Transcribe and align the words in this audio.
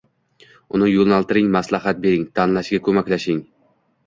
uni 0.77 0.87
yo‘naltiring, 0.93 1.51
maslahat 1.57 2.01
bering, 2.07 2.25
tanlashiga 2.41 2.85
ko‘maklashing 2.89 3.45